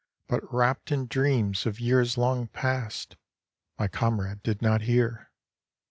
But 0.27 0.51
wrapt 0.51 0.91
in 0.91 1.05
dreams 1.05 1.67
of 1.67 1.79
years 1.79 2.17
long 2.17 2.47
past, 2.47 3.17
My 3.77 3.87
comrade 3.87 4.41
did 4.41 4.59
not 4.59 4.81
hear. 4.81 5.29